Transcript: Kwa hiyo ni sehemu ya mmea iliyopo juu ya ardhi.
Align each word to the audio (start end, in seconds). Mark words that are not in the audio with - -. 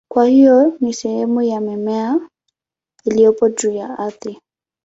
Kwa 0.11 0.25
hiyo 0.25 0.77
ni 0.79 0.93
sehemu 0.93 1.41
ya 1.41 1.61
mmea 1.61 2.19
iliyopo 3.05 3.49
juu 3.49 3.71
ya 3.71 3.97
ardhi. 3.99 4.39